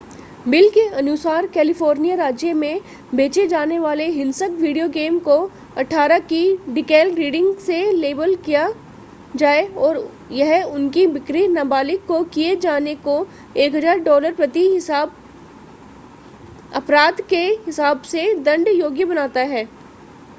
[0.47, 2.79] bill के अनुसार California राज्य में
[3.15, 5.35] बेचे जाने वाले हिंसक वीडियो गेम को
[5.79, 6.41] 18 की
[6.69, 8.67] डीकैल रीडिंग से लेबल किया
[9.35, 9.99] जाए और
[10.31, 13.19] यह उनकी बिक्री नाबालिग को किए जाने को
[13.57, 14.67] 1000 डॉलर प्रति
[16.73, 19.67] अपराध के हिसाब से दंड योग्य बनाता है